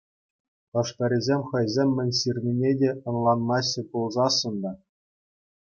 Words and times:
Хӑшпӗрисем 0.77 1.41
хӑйсем 1.51 1.89
мӗн 1.99 2.09
ҫырнине 2.21 2.71
те 2.81 2.91
ӑнланмаҫҫӗ 3.13 3.81
пулсассӑн 3.93 4.55
та. 4.67 4.71